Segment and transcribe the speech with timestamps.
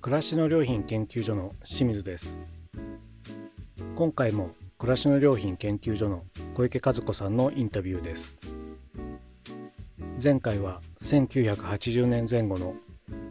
[0.00, 2.38] 暮らしの良品研究所の清水です。
[3.94, 8.34] 今回も暮らしの良品研究所の小池和子さんのインタビューです。
[10.22, 12.76] 前回は1980年前後の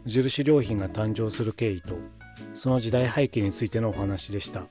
[0.04, 1.96] 無印良品が誕生する経緯と
[2.54, 4.66] その時代背景についてのお話でした。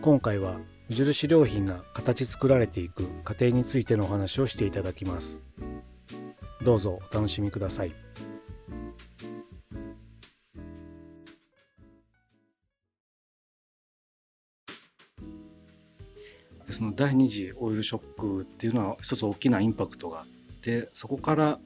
[0.00, 5.42] 今回は無印良品が形作られていく過程についてのお話をしていただきます。
[6.64, 7.94] どうぞお楽しみください。
[16.98, 20.26] 第二次オイルショックっていうのは一つ大きなインパクトがあっ
[20.60, 21.58] てそこから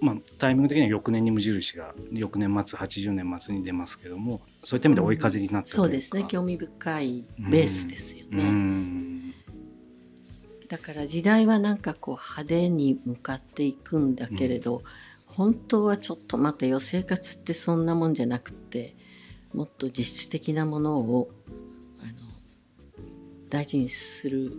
[0.00, 6.24] まあ、タイミング的には翌年に無印が翌年末80年末に出ますけどもそういった意味で追い風になったというか、うん、そうですね。
[6.28, 9.34] 興味深いベースですよね。
[10.68, 14.82] だから時代はなんかこう派手に向かっていくんだけれど、うん、
[15.26, 18.94] 本当はちょっと待てよ生活ってそんなもんじゃなくて
[19.52, 21.28] もっと実質的なものを
[23.48, 24.52] 大事にする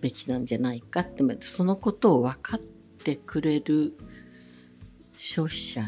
[0.00, 3.96] べきなんじゃないかって、そのことを分かってくれる
[5.16, 5.82] 消費者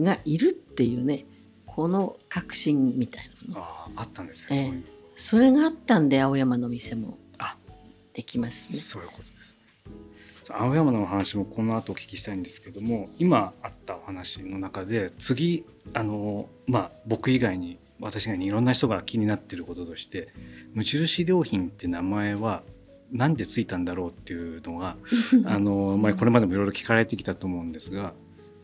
[0.00, 1.26] がいるっていうね、
[1.64, 7.18] この確信みたいなのああったんですね、えー、それがあったんで青山の店も
[8.14, 8.78] できますね。
[8.78, 9.58] そういうことです。
[10.48, 20.28] 青山の話もこの後お聞きしたいんですけども今あったお話の中で次あのまあ僕以外に私がいろんな人が気になってることとして
[20.74, 22.62] 無印良品って名前は
[23.12, 24.96] 何でついたんだろうっていうのが
[25.44, 28.12] あの、まあ、これまでもいろいろ聞かれてきたと思うんですが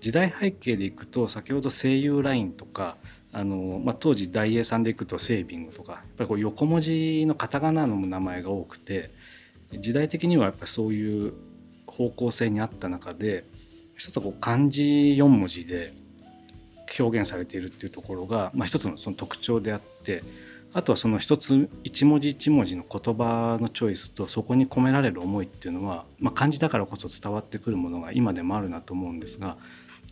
[0.00, 2.96] 時代背景でいくと先ほど声優ラインとか
[3.32, 9.10] あの、まあ、当時大英さんでいくとセービングとかやっぱりこう横文字のカタカナの名前が多くて
[9.80, 11.32] 時代的にはやっぱりそういう
[11.86, 13.44] 方向性にあった中で
[13.96, 15.92] 一つはこう漢字4文字で
[16.98, 20.22] 表現されているっていうところが、まあ、一つのその特徴であって
[20.74, 29.56] あとはその一つ一文字一文字の言葉のチョイスとそこに込められる思いっていうのは、まあ、漢字だからこそ伝わってくるものが今でもあるなと思うんですが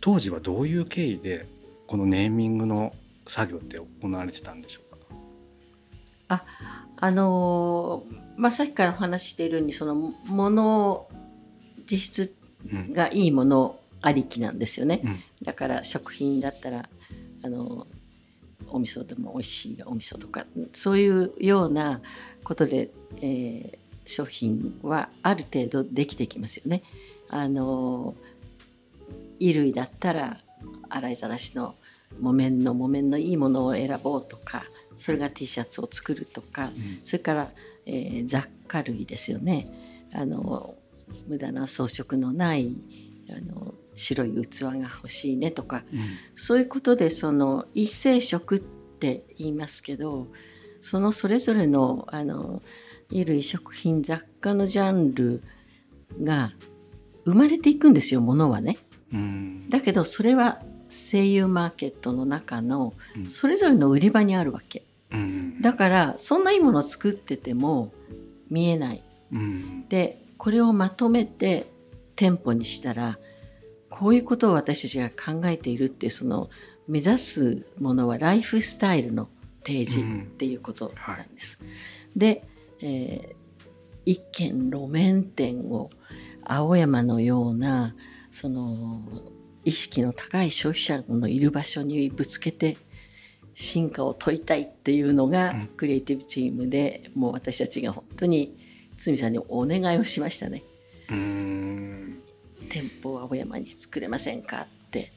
[0.01, 1.47] 当時はどういう経緯で
[1.87, 2.93] このネーミングの
[3.27, 4.97] 作業って行われてたんでしょうか？
[6.29, 6.43] あ
[6.97, 11.07] あのー、まあ、さっきからお話しているようにそのもの
[11.89, 11.97] 実
[12.27, 12.35] 質
[12.93, 16.89] がいいものありきなんですよね、うん、だから食品だったら
[17.43, 17.87] あの
[18.69, 22.01] お味噌でも美味しいお味噌とかそういうような
[22.43, 26.83] ことで、えー、商品はある程度できてきますよね。
[27.29, 28.15] あの
[29.39, 30.37] 衣類だったら
[30.89, 31.75] 洗いざらしの
[32.19, 34.63] 木綿の木綿のいいものを選ぼうとか
[34.97, 37.51] それが T シャツを作るとか、うん、それから、
[37.85, 40.07] えー、雑貨類ですよね。
[40.13, 40.75] あの
[41.27, 42.75] 無駄な装飾のない
[43.29, 45.99] あの白い器が欲しいねとか、うん、
[46.35, 50.27] そういうことでその異性色って言いますけど
[50.81, 52.61] そのそれぞれのあの
[53.09, 55.43] 衣類食品雑貨のジャンル
[56.23, 56.51] が
[57.25, 58.77] 生まれていくんですよものはね。
[59.13, 62.93] うん、だけどそれは声優マーケットの中の
[63.29, 64.83] それぞれの売り場にあるわけ。
[65.11, 67.91] うん、だからそんないいものを作ってても
[68.49, 69.03] 見えない。
[69.33, 71.67] うん、でこれをまとめて
[72.15, 73.19] 店舗にしたら
[73.91, 76.49] こういうことを私たちが考えているってその
[76.87, 79.29] 目指すものはライフスタイルの
[79.63, 81.59] 提示っていうことなんです。
[81.61, 82.43] うんはい、で、
[82.81, 83.35] えー、
[84.05, 85.91] 一軒路面店を
[86.43, 87.93] 青山のような
[88.31, 89.01] その
[89.63, 92.77] 意識の高い消費者のいる場所にぶつけて
[93.53, 98.57] 進化を問いたいっていうのがクリエイティブチームで、もう私たちが本当に
[98.97, 100.63] 堤さんにお願いをしましたね。
[103.01, 105.11] 店舗を青山に作れませんかって。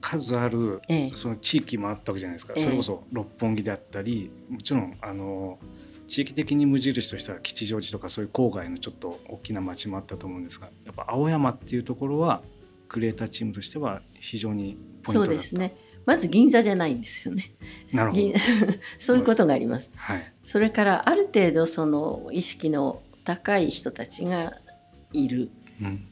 [0.00, 0.80] 数ある、
[1.14, 5.60] その地域もあったわけじゃないですか、ええ、それこそ六本木であったりもちろんあの
[6.08, 12.42] 地域的に無印としては吉祥寺とかそういう郊外のちょっと大きな町もあったと思うんですがやっぱ青山っていうところは
[12.88, 15.76] クリエイターチームとしては非常にポイントそうですね。
[16.04, 17.52] まず銀座じゃないんですよね。
[17.92, 18.22] なるほど。
[18.98, 19.92] そういうことがあります。
[19.94, 24.52] はい、それからある程度その意識の高い人たちが
[25.12, 25.50] いる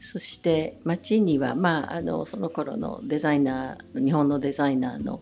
[0.00, 5.20] そして町には、まあ、あのその頃のデザイナー日本のデザイナーの、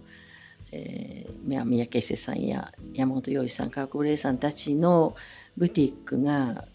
[0.73, 5.15] えー、三宅瀬さんや山本洋一さん川久保玲さんたちの
[5.57, 6.67] ブティックが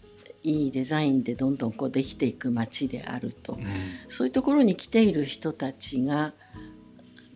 [0.42, 3.64] いいデザインでどんどんこうできていく街であると、うん、
[4.08, 6.34] そういうところに来ている人たちが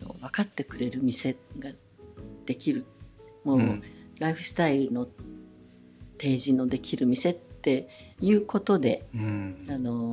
[0.01, 1.71] あの分かってくれる店が
[2.45, 2.85] できる。
[3.43, 3.83] もう、うん、
[4.19, 5.07] ライフスタイルの
[6.19, 7.89] 提示のできる店って
[8.21, 10.08] いうことで、うん、あの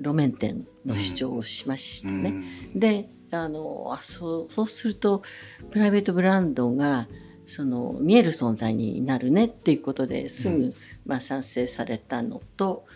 [0.00, 2.30] 路面店の主張をしましたね。
[2.74, 5.22] うん、であのあそうそうすると
[5.70, 7.06] プライベートブランドが
[7.46, 10.74] その見える存在になるねっていうことですぐ、うん、
[11.04, 12.86] まあ、賛成されたのと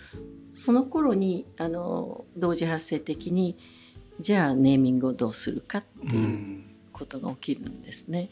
[0.55, 3.57] その頃にあの同時発生的に
[4.21, 6.63] じゃあネーミングをどうするかっていう
[6.93, 8.31] ことが起きるんですね。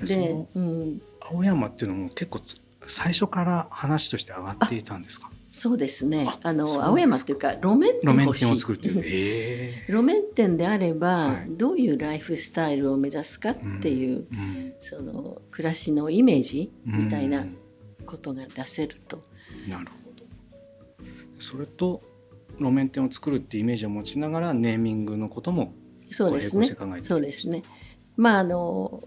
[0.00, 2.40] うん、で、うん、青山っていうのも結構
[2.86, 5.30] 最初から話として上がっていたんですか？
[5.62, 6.26] そうですね。
[6.42, 14.26] あの青山っていうか路面店を作るってい 路面店であれば、はい、どういうライフスタイルを目指すかっていう、
[14.80, 17.44] その暮らしのイメージみたいな
[18.06, 19.22] ことが出せると。
[19.68, 20.24] なるほど。
[21.38, 22.00] それと
[22.58, 25.74] 路面店を作るっていうイメージを持ちながらネーミングのことも
[26.08, 26.74] そうですね。
[27.02, 27.64] そうですね。
[28.16, 29.06] まああの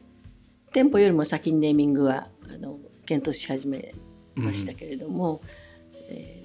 [0.71, 2.77] 店舗よりも先にネーミングはあの
[3.07, 3.95] 検討し始め
[4.35, 5.41] ましたけれども。
[5.41, 5.63] うん
[6.09, 6.42] え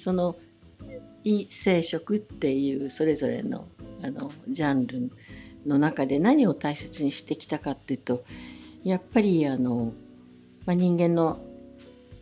[0.00, 0.36] その
[1.24, 3.68] 異生殖っていうそれぞれの
[4.02, 5.10] あのジャンル
[5.66, 8.24] の中で何を大切にしてきたかっていうと
[8.82, 9.92] やっぱりあの、
[10.64, 11.38] まあ、人間の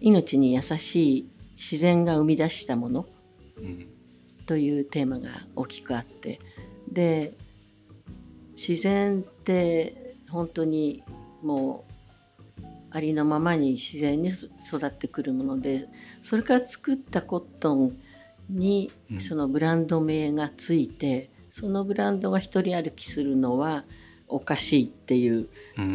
[0.01, 3.07] 命に優しい自然が生み出したもの
[4.47, 6.41] というテーマが大きくあって
[6.91, 7.35] で
[8.57, 11.05] 自然って本当に
[11.43, 11.88] もう
[12.91, 15.87] ありのままに自然に育ってくるもので
[16.23, 17.99] それから作ったコットン
[18.51, 23.85] にそのブランド名がついて、うん、そのブランドが一人歩きするのは
[24.27, 25.49] おかしいっていう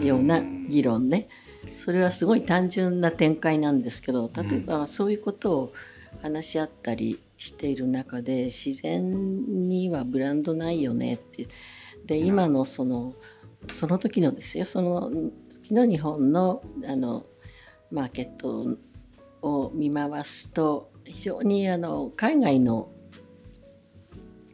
[0.04, 1.30] ような議論ね、
[1.78, 5.74] それはすごい単純な展開なんですけど例えばそういうことを
[6.22, 11.48] 話し合ったりしている中で自然にはブランドないよねって。
[12.06, 13.13] で今のその
[13.72, 15.10] その時のですよその
[15.74, 17.25] の日本のあの
[17.92, 18.78] マーケット
[19.42, 22.90] を見回すと非常にあの海外の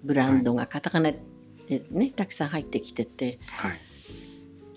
[0.03, 3.79] ブランドがカタカナでね、たくさん入ってきてて、はい、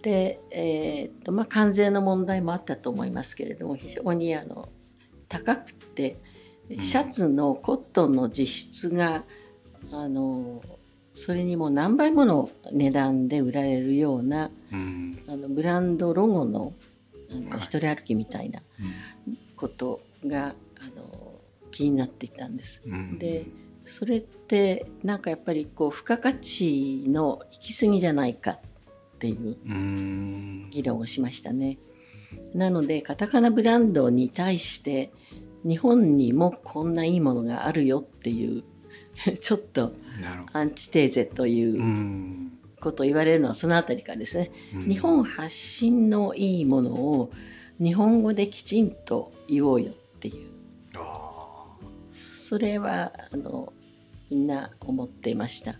[0.02, 4.68] で、えーとまあ、関税の問題もあったと思いますけれども非常にあの
[5.28, 6.20] 高くて
[6.68, 9.24] シャツのコットンの実質が、
[9.90, 10.62] あの
[11.14, 16.72] それにも何倍もの値段で売られるような、うん、あのブランドロゴの
[17.30, 18.60] あの、一人歩きみたいな
[19.56, 22.82] ことが、あの気になっていたんです。
[22.86, 23.46] うん、で
[23.84, 28.58] それってなんかやっぱりこう付加価値の行き過ぎじゃないかっ
[29.18, 29.56] ていう
[30.70, 31.78] 議論をしましたね。
[32.54, 35.12] なのでカタカナブランドに対して
[35.64, 38.64] 日本にもこんないいものがあるよっていう
[39.40, 39.92] ちょっと
[40.52, 44.50] アンチテーゼということを言われるのはその辺りからですね、
[44.86, 47.30] 日本発信のいいものを
[47.80, 50.52] 日本語できちんと言おうよっていう。
[52.12, 53.72] それはあの
[54.30, 55.76] みんな思っていました。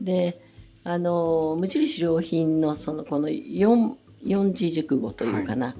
[0.00, 0.42] で
[0.84, 5.76] あの無印良品のそのこの 4, 四字熟語というかな、はい、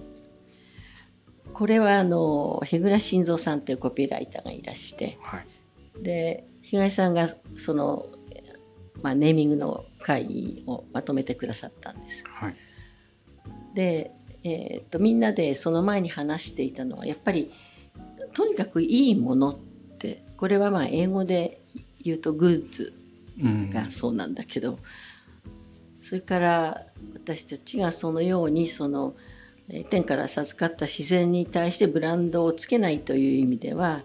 [1.53, 5.47] これはあの日暮慎三さんというコピーライターがいらして、はい、
[6.03, 8.07] で東さんがその、
[9.01, 12.25] まあ、ネーミングの会議をまとめてくださったんです。
[12.27, 12.57] はい、
[13.73, 14.11] で、
[14.43, 17.53] えー、っとみんなでその前に話していたのはやっぱり
[18.35, 19.59] とにかくいいものっ
[19.99, 21.61] てこれはまあ英語で
[22.03, 22.93] 言うとグッズ
[23.73, 24.79] がそうなんだけど、うん、
[26.01, 29.15] それから私たちがそのようにその
[29.89, 34.03] 天から授かった自然に対してブランドをつけないという意味では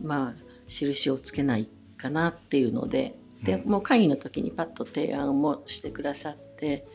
[0.00, 6.86] まあ印をつけないかなっていうのででもう会議の時にパッと提案もしてくださって、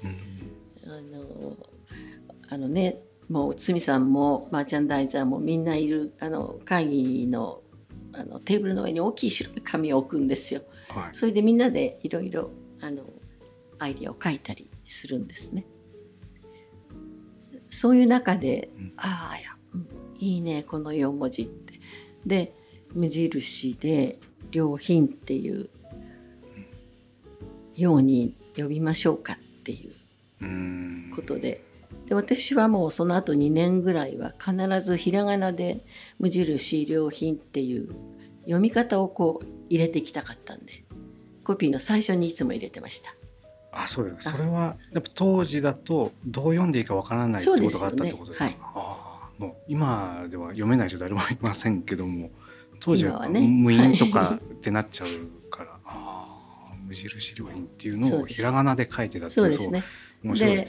[0.86, 1.56] あの
[2.50, 2.98] あのね
[3.30, 7.62] もう堤さんもマーチャンダイザーもみんないるあの会議の
[8.14, 10.64] あのテーブルの上に大きい白い紙を置くんですよ。
[10.90, 12.50] はい、それでみんなでいろいろ
[12.82, 13.06] あの
[13.80, 15.66] アイデアを書いたりするんですね。
[17.70, 19.38] そういう中で、うん、ああ
[20.20, 21.80] いいねこの4文字って。
[22.26, 22.54] で
[22.94, 24.20] 無印で
[24.52, 25.70] 良品っていう
[27.76, 31.64] ように呼びましょうかっていうことで。
[32.08, 35.84] で私はもうその後2年ぐらいは必ずひらがなで
[36.20, 37.90] 無印良品っていう
[38.42, 40.84] 読み方をこう入れていきたかったんで。
[41.44, 43.14] コピーの最初にいつも入れてました。
[43.74, 48.58] あそうですそれはやっぱ当時だとどう読んでいいかわからないってことがあったってことですか、ね。
[48.60, 52.32] はい、あもう今では読めない人誰もいませんけども
[52.82, 56.26] 当時は無印とかってなっちゃうから、あ
[56.72, 59.84] あ無印良品っていうのをひらがなで書いてたってそうですね。
[60.24, 60.68] 面白いで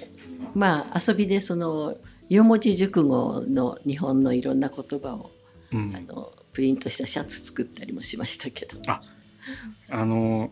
[0.54, 1.96] まあ遊びでその
[2.28, 5.30] 四文字熟語の日本のいろんな言葉を、
[5.72, 8.78] うん、あのプリントしたシャツ作ったりもしましたけど。
[8.86, 9.02] あ
[9.90, 10.50] あの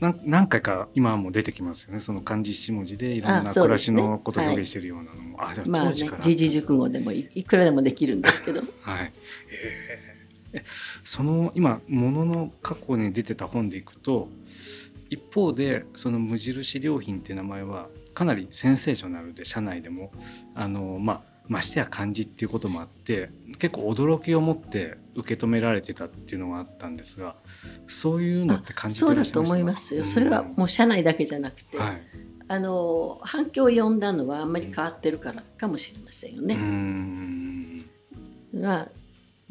[0.00, 2.00] 何回か今も出てきますよね。
[2.00, 5.42] その漢字一文字でいろんな暮らしのことを表現しているようなのも。
[5.42, 6.10] あ、ねはい、あまあね。
[6.20, 8.60] 時事熟語でもいくらでもできるんですけど。
[8.82, 9.12] はい。
[9.50, 10.03] えー、
[11.04, 14.28] その今ものの過去に出てた本でいくと
[15.10, 20.12] 一方でその無印良品っていう名前はかなりセンセーショナルで社内でも
[20.54, 27.36] あのまあましてや漢字っていうこともあって結構驚きを持って受け止められてたっていうのがあったんですが
[27.86, 32.02] そういうのって感じてそうだと思いますよ、それはもう社内だけじゃなくて、はい、
[32.48, 36.54] あの反響を呼んだのはあんまり変わってるからかもしれませんよね。
[36.54, 37.84] うん。
[38.54, 38.88] が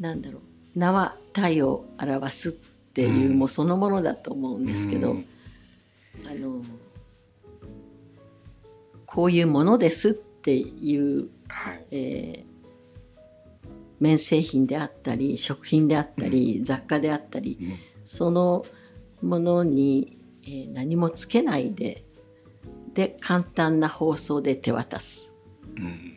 [0.00, 0.42] なんだろう
[0.74, 5.16] 名は体を表すっていうもそのものだと思うんですけど、
[6.26, 6.62] あの
[9.06, 13.66] こういうものですっていうはい、えー、
[14.00, 18.64] 綿製品であったり食品であったり、うん、雑貨であったり、うん、その
[19.22, 22.04] ものに、えー、何もつけないで
[22.92, 25.32] で簡単な包装で手渡す、
[25.76, 26.12] うん、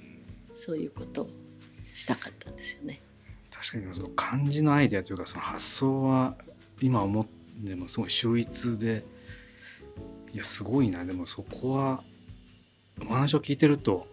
[0.54, 1.30] そういうことを
[1.94, 3.02] したかったんですよね。
[3.62, 6.36] 確かにその漢字のアイデアというかその発想は
[6.82, 7.26] 今思っ
[7.66, 9.04] てもすごい秀逸で
[10.34, 11.04] いやすごいな。
[11.06, 12.04] でもそこは
[13.02, 14.08] お話を聞いてると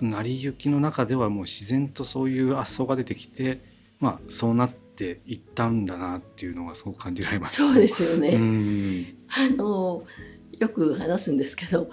[0.00, 3.60] 成り行きの中ではもう自然とそういう発想が出てきて、
[4.00, 8.34] まあ、そうなっていったんだなっていうのがすごく感じられます、そうですよね。
[9.28, 10.04] あの
[10.58, 11.90] よく話すんですけど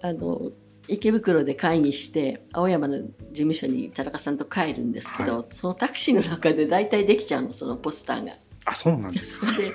[0.00, 0.52] あの
[0.90, 8.32] 池袋で会議して青山の事務所に田中さんと帰るんですけど、はい、そのタクシーの中で大体できちゃうのそのポスターが。
[8.64, 9.46] あそうなんですか。
[9.56, 9.72] で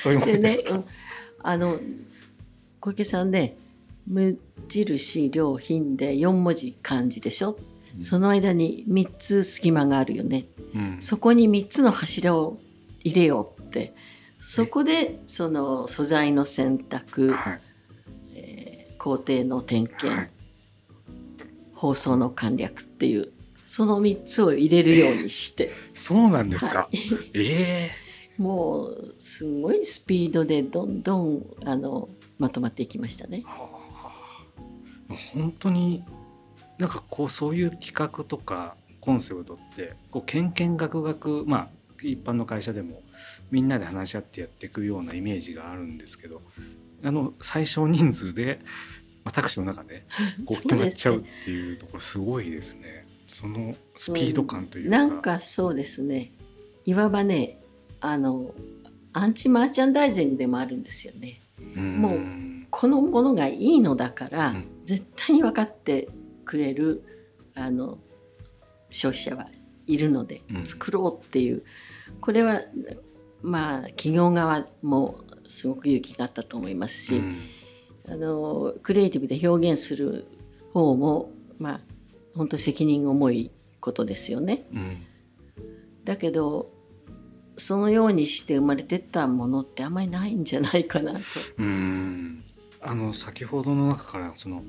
[0.00, 0.84] そういうもんでね、うん、
[1.42, 1.80] あの
[2.80, 3.56] 小池さんね
[4.06, 7.58] 無印良品で4文字漢字でしょ、
[7.96, 12.58] うん、その間に3つ隙間があるよね、うん、そこに3つの柱を
[13.02, 13.94] 入れようって。
[14.40, 17.60] そこでその素材の選択、はい、
[18.98, 20.30] えー、工程の点検、はい、
[21.74, 23.32] 放送の簡略っていう
[23.66, 26.98] その3つを入れるようにして、えー、そうなんですか、はい、
[27.34, 27.90] ええ。
[28.38, 33.42] ー、もうすごいスピードでどんどんあのまとまっていきましたね。
[33.46, 33.78] はあ
[35.32, 36.04] 本当に
[36.78, 41.68] なんかこうそういう企画とかコンセプトってこうけんけんがくがくまあ
[42.02, 43.02] 一般の会社でも
[43.50, 46.42] みんなで話し合ってやっていくようなイメージがあるんですけど
[47.04, 48.60] あの最小人数で
[49.24, 50.06] 私の中で
[50.44, 53.06] こう決まっちゃうっていうところすごいですね。
[53.26, 56.32] そのスピード感というか、なんかそうですね。
[56.86, 57.60] いわばね
[58.00, 58.54] あの
[59.12, 61.42] アンチマーチャンダイジングでもあるんですよね。
[61.74, 62.20] もう
[62.70, 66.08] このものがいいのだから、うん、絶対に分かって
[66.44, 67.02] くれる
[67.54, 67.98] あの
[68.90, 69.48] 消費者は
[69.86, 72.62] いるので作ろうっていう、うん、これは
[73.42, 77.38] まあ企業側もすごく勇気があったと思いますし、うん、
[78.08, 80.26] あのクリエイティブで表現する
[80.72, 81.80] 方もまあ
[82.36, 83.50] 本当責任重い
[83.80, 84.66] ことですよね。
[86.04, 86.70] だけど
[87.56, 91.20] そのようにして生まれてったものってあんまりないんじゃないかなと。
[91.58, 92.44] うん
[92.80, 94.62] あの先ほどの中からその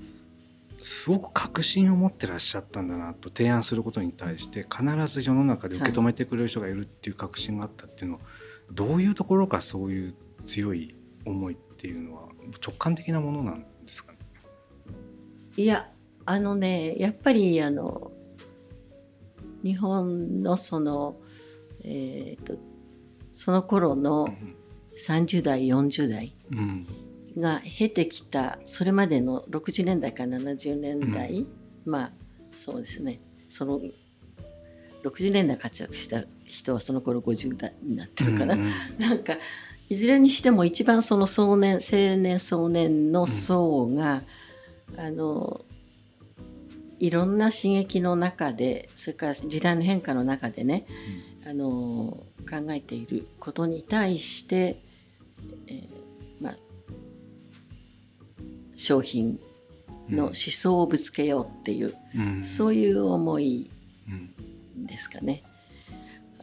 [0.81, 8.25] すごく確信を持ってらっしゃったんだなと提案することに対して必ず世の中で受け止めてくれる人がいるっていう確信があったっていうのは、は
[8.71, 10.15] い、どういうところかそういう
[10.50, 12.24] 強い思いっていうのは
[12.65, 14.18] 直感的なものなんですかね？
[15.58, 15.91] いや
[16.25, 18.12] あのねやっぱりあの
[19.63, 21.18] 日本のその
[21.84, 22.58] えっ、ー、と
[23.34, 24.34] その頃の
[24.98, 26.88] 30代40代、うん。
[27.38, 31.48] が経てきたそれまでの60年代から70年代、うん、
[31.86, 32.12] まあ
[32.53, 33.22] そうですね。
[33.48, 33.79] その
[35.03, 39.38] 60年代活躍した人はその頃50代になってるかな、うんうん、なんか
[39.89, 44.24] いずれにしても一番その少年青年少年の層が、
[44.93, 45.62] うん、あの
[47.00, 50.86] いろんな刺激の中でそれから時代の変化の中でね、
[51.43, 54.81] うん、あの考えていることに対して、
[55.67, 56.00] えー
[58.79, 59.38] 商品
[60.10, 63.69] の思想をぶつけようっていう、うん、そういう思い
[64.77, 65.43] ですかね。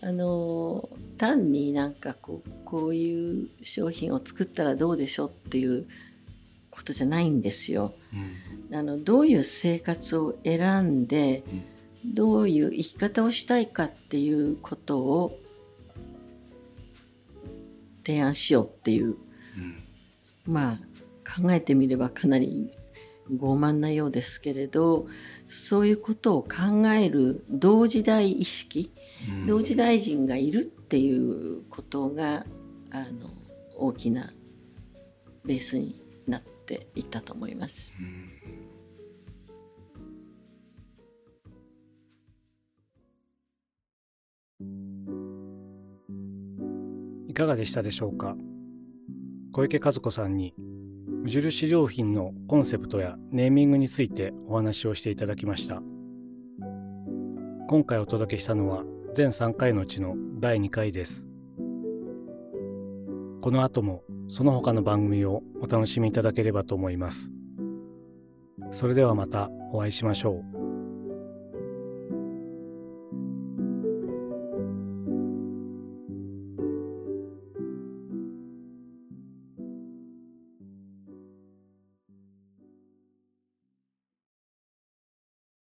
[0.02, 0.86] あの
[1.16, 5.86] 単になんかこうこういう商品を作ったらどうでしょうっていう
[6.70, 7.94] ことじゃないんですよ。
[8.70, 11.42] うん、あのどういう生活を選んで、
[12.04, 15.38] うん、どういう生き方をしたいかっていうことを
[18.04, 19.16] 提案しようっていう、
[19.56, 19.82] うん、
[20.46, 20.78] まあ
[21.42, 22.70] 考えてみればかなり
[23.32, 25.06] 傲慢なようですけれど
[25.48, 28.92] そういうことを考える同時代意識、
[29.28, 32.46] うん、同時代人がいるっていうことが
[32.92, 33.30] あの
[33.76, 34.32] 大きな
[35.44, 37.96] ベースになっていったと思います。
[47.28, 48.36] いかがでしたでしょうか？
[49.52, 55.82] 小池和子さんに無印良品のコンセプトやネーミングについてお話をしていただきました
[57.68, 58.84] 今回お届けしたのは
[59.16, 61.26] 全3回のうちの第2回です
[63.40, 67.30] この後もその他の番組をお楽しみいただければと思います。
[68.72, 70.55] それではまたお会いしましょう。